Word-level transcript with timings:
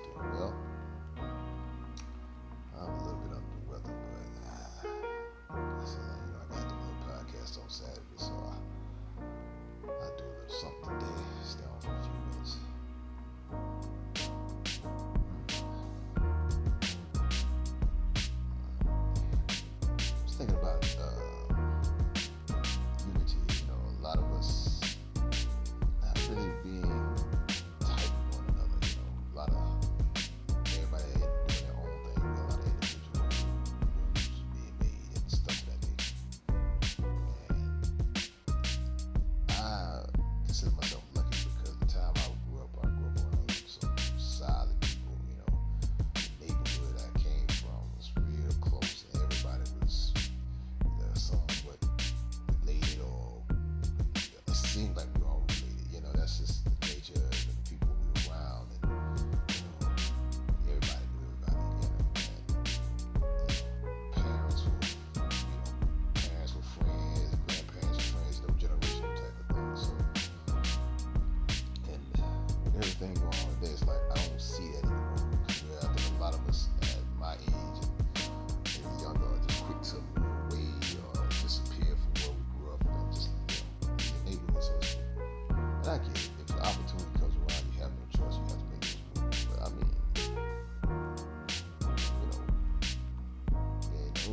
doing 0.00 0.32
well. 0.32 0.63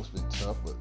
It's 0.00 0.08
been 0.08 0.28
tough, 0.30 0.56
but 0.64 0.74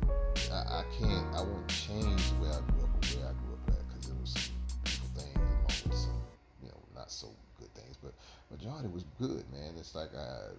I, 0.51 0.81
I 0.81 0.83
can't. 0.97 1.27
I 1.35 1.41
won't 1.41 1.67
change 1.67 2.21
where 2.39 2.51
I 2.51 2.61
grew 2.71 2.83
up 2.83 2.95
or 2.95 3.19
where 3.19 3.27
I 3.27 3.33
grew 3.43 3.53
up 3.59 3.67
at 3.67 3.83
because 3.89 4.09
it 4.09 4.15
was 4.21 4.51
beautiful 4.83 5.09
things 5.15 5.35
along 5.35 5.65
with 5.67 5.99
some, 5.99 6.21
you 6.63 6.69
know, 6.69 6.79
not 6.95 7.11
so 7.11 7.27
good 7.59 7.73
things. 7.73 7.97
But 8.01 8.13
majority 8.49 8.87
was 8.87 9.03
good, 9.19 9.43
man. 9.51 9.73
It's 9.77 9.95
like 9.95 10.15
I 10.15 10.55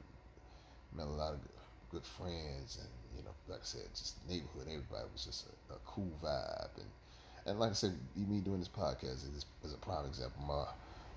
met 0.94 1.06
a 1.06 1.16
lot 1.16 1.32
of 1.32 1.40
good, 1.90 2.04
friends, 2.04 2.78
and 2.80 2.88
you 3.16 3.24
know, 3.24 3.32
like 3.48 3.60
I 3.60 3.64
said, 3.64 3.88
just 3.96 4.20
the 4.26 4.34
neighborhood. 4.34 4.68
Everybody 4.68 5.08
was 5.12 5.24
just 5.24 5.46
a, 5.46 5.74
a 5.74 5.78
cool 5.86 6.12
vibe, 6.22 6.76
and 6.76 6.90
and 7.46 7.58
like 7.58 7.70
I 7.70 7.74
said, 7.74 7.96
me 8.16 8.40
doing 8.40 8.58
this 8.58 8.68
podcast 8.68 9.24
is, 9.32 9.46
is 9.64 9.72
a 9.72 9.78
prime 9.78 10.04
example. 10.06 10.44
My 10.46 10.66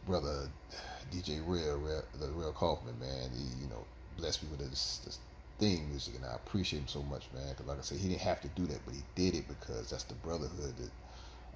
brother, 0.08 0.48
DJ 1.12 1.44
Real, 1.46 1.78
Real 1.78 2.04
the 2.20 2.28
Real 2.28 2.54
Kaufman, 2.54 2.98
man, 3.00 3.30
he 3.36 3.44
you 3.62 3.70
know 3.70 3.84
blessed 4.18 4.44
me 4.44 4.50
with 4.52 4.70
this 4.70 5.02
this 5.04 5.20
music, 5.62 6.16
and 6.16 6.26
I 6.26 6.36
appreciate 6.36 6.80
him 6.80 6.88
so 6.88 7.04
much, 7.04 7.26
man. 7.34 7.50
Because 7.50 7.66
like 7.68 7.80
I 7.80 7.82
said, 7.82 7.98
he 8.00 8.10
didn't 8.10 8.22
have 8.22 8.42
to 8.42 8.48
do 8.50 8.66
that, 8.68 8.80
but 8.86 8.94
he 8.94 9.04
did 9.16 9.36
it 9.36 9.48
because 9.48 9.90
that's 9.90 10.04
the 10.04 10.16
brotherhood 10.16 10.78
that 10.78 10.90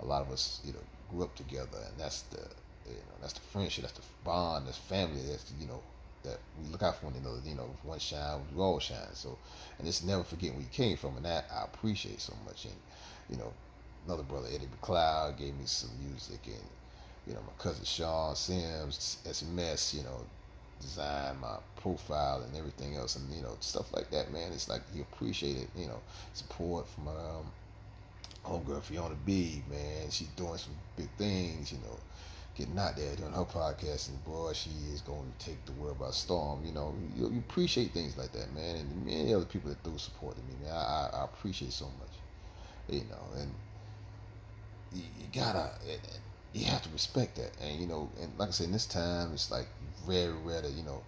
a 0.02 0.06
lot 0.06 0.22
of 0.22 0.32
us, 0.32 0.62
you 0.64 0.74
know, 0.74 0.80
grew 1.10 1.24
up 1.24 1.36
together, 1.36 1.80
and 1.88 1.98
that's 1.98 2.22
the 2.24 2.42
you 2.86 2.96
know 2.96 3.18
that's 3.22 3.34
the 3.34 3.42
friendship, 3.42 3.84
that's 3.84 3.98
the 3.98 4.06
bond, 4.24 4.68
that's 4.68 4.78
family, 4.78 5.22
that's 5.30 5.52
you 5.60 5.68
know 5.68 5.82
that 6.24 6.40
we 6.62 6.70
look 6.70 6.84
out 6.84 6.98
for 7.00 7.08
one 7.08 7.16
another. 7.16 7.40
You 7.46 7.56
know, 7.56 7.70
if 7.74 7.86
one 7.86 8.00
shine, 8.00 8.42
we 8.56 8.62
all 8.62 8.80
shine. 8.80 9.14
So, 9.14 9.38
and 9.78 9.88
just 9.88 10.06
never 10.06 10.24
forget 10.24 10.52
where 10.52 10.62
you 10.62 10.68
came 10.72 10.98
from, 10.98 11.16
and 11.18 11.26
that 11.26 11.46
I 11.54 11.64
appreciate 11.64 12.22
so 12.22 12.34
much. 12.46 12.66
And 12.66 12.76
you 13.30 13.38
know, 13.38 13.54
another 14.06 14.24
brother 14.24 14.48
Eddie 14.54 14.68
McLeod 14.82 15.38
gave 15.38 15.56
me 15.56 15.66
some 15.66 15.92
music, 16.10 16.40
and 16.48 16.64
you 17.28 17.34
know, 17.34 17.42
my 17.42 17.54
cousin 17.64 17.86
Sean 17.86 18.36
Sims, 18.36 19.18
SMS, 19.26 19.94
you 19.94 20.04
know, 20.04 20.26
designed 20.82 21.40
my 21.42 21.58
profile 21.82 22.44
and 22.44 22.56
everything 22.56 22.96
else, 22.96 23.16
and 23.16 23.32
you 23.34 23.42
know, 23.42 23.56
stuff 23.60 23.94
like 23.94 24.10
that, 24.12 24.32
man. 24.34 24.52
It's 24.54 24.70
like 24.70 24.82
he 24.94 25.02
appreciated, 25.02 25.68
you 25.76 25.88
know, 25.88 26.02
support 26.34 26.88
from 26.88 27.08
um, 27.10 27.52
homegirl 28.46 28.82
Fiona 28.82 29.16
B, 29.26 29.64
man. 29.70 30.10
She's 30.12 30.28
doing 30.30 30.58
some 30.58 30.74
big 30.98 31.10
things, 31.18 31.72
you 31.72 31.80
know, 31.80 31.98
getting 32.56 32.78
out 32.80 32.96
there 32.98 33.16
doing 33.16 33.32
her 33.34 33.46
podcast, 33.46 34.10
and 34.10 34.24
boy, 34.26 34.54
she 34.54 34.72
is 34.94 35.02
going 35.02 35.32
to 35.38 35.46
take 35.46 35.64
the 35.66 35.74
world 35.74 36.00
by 36.00 36.12
storm. 36.12 36.66
You 36.66 36.72
know, 36.74 36.94
you, 37.18 37.30
you 37.30 37.40
appreciate 37.40 37.92
things 37.92 38.18
like 38.18 38.32
that, 38.34 38.54
man, 38.54 38.78
and 38.78 39.06
many 39.06 39.34
other 39.34 39.46
people 39.46 39.70
that 39.70 39.84
do 39.84 39.98
support 39.98 40.38
me, 40.38 40.56
man. 40.64 40.74
I, 40.74 41.10
I, 41.14 41.20
I 41.22 41.24
appreciate 41.26 41.74
so 41.74 41.86
much, 42.00 42.14
you 42.90 43.06
know, 43.10 43.40
and 43.40 43.52
you, 44.94 45.04
you 45.20 45.26
gotta. 45.34 45.70
you 46.54 46.66
have 46.66 46.82
to 46.84 46.90
respect 46.90 47.36
that, 47.38 47.52
and 47.62 47.80
you 47.80 47.88
know, 47.88 48.10
and 48.22 48.32
like 48.38 48.50
I 48.50 48.52
said, 48.52 48.74
this 48.74 48.86
time, 48.88 49.34
it's 49.34 49.52
like 49.52 49.68
very 50.08 50.34
rare 50.34 50.62
that 50.62 50.72
you 50.72 50.84
know, 50.84 51.04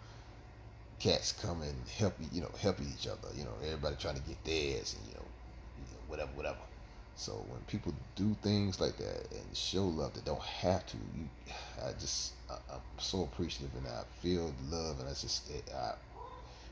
cats 1.00 1.32
come 1.32 1.62
and 1.62 1.76
help 1.98 2.14
you, 2.20 2.28
you 2.32 2.42
know, 2.42 2.52
help 2.62 2.80
each 2.82 3.08
other. 3.08 3.28
You 3.36 3.44
know, 3.46 3.54
everybody 3.66 3.96
trying 4.00 4.16
to 4.16 4.22
get 4.22 4.44
theirs, 4.44 4.96
and 4.98 5.08
you 5.08 5.14
know, 5.16 5.26
you 5.78 5.84
know 5.94 6.02
whatever, 6.08 6.32
whatever. 6.36 6.58
So 7.16 7.34
when 7.50 7.60
people 7.62 7.94
do 8.16 8.36
things 8.42 8.80
like 8.80 8.98
that 8.98 9.32
and 9.32 9.56
show 9.56 9.86
love 9.86 10.14
that 10.14 10.26
don't 10.26 10.42
have 10.42 10.86
to, 10.88 10.98
you, 11.16 11.28
I 11.86 11.92
just, 12.00 12.34
I, 12.50 12.56
I'm 12.74 12.82
so 13.00 13.24
appreciative, 13.24 13.76
and 13.78 13.88
I 13.88 14.04
feel 14.22 14.54
the 14.70 14.76
love, 14.76 15.00
and 15.00 15.08
I 15.08 15.12
just, 15.12 15.50
it, 15.52 15.70
I, 15.76 15.94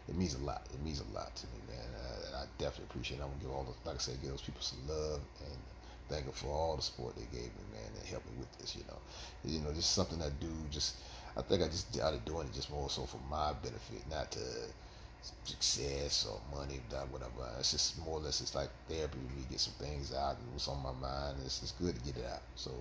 it 0.07 0.16
means 0.16 0.34
a 0.36 0.40
lot. 0.40 0.68
It 0.74 0.84
means 0.84 1.01
a 1.01 1.13
lot 1.16 1.36
to 1.36 1.47
me, 1.47 1.59
man. 1.68 1.86
I, 2.34 2.44
I 2.44 2.46
definitely 2.57 2.86
appreciate. 2.90 3.18
it. 3.19 3.24
I'm 3.24 3.30
gonna 3.30 3.41
give 3.41 3.51
all 3.51 3.63
the, 3.63 3.90
like 3.90 3.97
I 3.97 4.00
said, 4.00 4.22
give 4.22 4.31
those 4.31 4.41
people 4.41 4.62
some 4.62 4.80
love 4.88 5.22
and 5.41 5.57
thank 6.09 6.25
them 6.25 6.33
for 6.33 6.47
all 6.49 6.75
the 6.75 6.81
support 6.81 7.15
they 7.15 7.27
gave 7.31 7.49
me, 7.55 7.63
man, 7.73 7.91
and 7.95 8.05
helped 8.07 8.27
me 8.27 8.37
with 8.39 8.51
this. 8.59 8.75
You 8.75 8.83
know, 8.87 8.97
you 9.45 9.61
know, 9.61 9.73
just 9.73 9.93
something 9.93 10.21
I 10.21 10.29
do. 10.39 10.51
Just 10.71 10.97
I 11.37 11.41
think 11.41 11.63
I 11.63 11.67
just 11.67 11.93
started 11.93 12.25
doing 12.25 12.47
it 12.47 12.53
just 12.53 12.71
more 12.71 12.89
so 12.89 13.05
for 13.05 13.21
my 13.29 13.53
benefit, 13.53 14.03
not 14.09 14.31
to 14.33 14.39
success 15.43 16.25
or 16.29 16.39
money, 16.55 16.79
whatever. 17.11 17.49
It's 17.59 17.71
just 17.71 17.97
more 17.99 18.17
or 18.17 18.21
less 18.21 18.41
it's 18.41 18.55
like 18.55 18.69
therapy 18.87 19.17
for 19.27 19.35
me, 19.35 19.45
get 19.49 19.59
some 19.59 19.73
things 19.73 20.13
out 20.13 20.37
and 20.39 20.51
what's 20.53 20.67
on 20.67 20.81
my 20.83 20.93
mind. 20.93 21.37
It's 21.45 21.61
it's 21.61 21.71
good 21.73 21.95
to 21.95 22.01
get 22.01 22.17
it 22.17 22.25
out. 22.25 22.41
So 22.55 22.71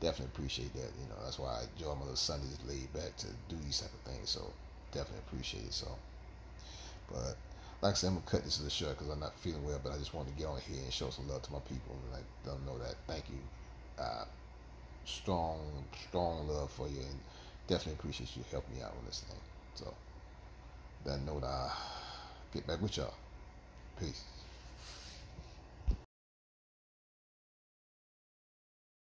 definitely 0.00 0.32
appreciate 0.34 0.72
that. 0.74 0.90
You 1.00 1.06
know, 1.08 1.16
that's 1.24 1.38
why 1.38 1.60
I 1.60 1.62
enjoy 1.76 1.94
my 1.94 2.02
little 2.02 2.16
Sundays 2.16 2.58
laid 2.68 2.92
back 2.92 3.16
to 3.18 3.26
do 3.48 3.56
these 3.64 3.80
type 3.80 3.92
of 3.94 4.12
things. 4.12 4.30
So 4.30 4.52
definitely 4.92 5.22
appreciate 5.28 5.64
it. 5.64 5.72
So, 5.72 5.88
but 7.10 7.36
like 7.84 7.92
I 7.92 7.96
said, 7.96 8.08
I'm 8.08 8.14
gonna 8.14 8.26
cut 8.26 8.44
this 8.44 8.56
to 8.56 8.62
the 8.62 8.70
short 8.70 8.92
because 8.92 9.10
I'm 9.12 9.20
not 9.20 9.38
feeling 9.38 9.62
well, 9.62 9.78
but 9.84 9.92
I 9.92 9.98
just 9.98 10.14
wanted 10.14 10.32
to 10.32 10.38
get 10.38 10.48
on 10.48 10.58
here 10.58 10.82
and 10.82 10.92
show 10.92 11.10
some 11.10 11.28
love 11.28 11.42
to 11.42 11.52
my 11.52 11.58
people 11.60 11.94
and 12.02 12.12
like 12.14 12.24
let 12.46 12.54
them 12.56 12.64
know 12.64 12.78
that 12.78 12.96
thank 13.06 13.28
you, 13.28 13.36
uh, 14.02 14.24
strong, 15.04 15.84
strong 16.08 16.48
love 16.48 16.70
for 16.72 16.88
you, 16.88 17.00
and 17.00 17.20
definitely 17.68 17.94
appreciate 17.94 18.34
you 18.36 18.44
helping 18.50 18.76
me 18.76 18.82
out 18.82 18.92
on 18.98 19.04
this 19.06 19.20
thing. 19.28 19.38
So, 19.74 19.94
that 21.04 21.20
note, 21.26 21.44
I 21.44 21.70
get 22.54 22.66
back 22.66 22.80
with 22.80 22.96
y'all. 22.96 23.14
Peace. 24.00 24.33